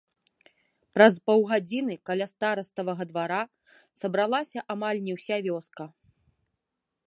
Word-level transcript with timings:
Праз 0.97 1.13
паўгадзіны 1.29 1.97
каля 2.09 2.25
стараставага 2.33 3.03
двара 3.11 3.41
сабралася 4.03 4.59
амаль 4.75 4.99
не 5.07 5.13
ўся 5.19 5.37
вёска. 5.49 5.83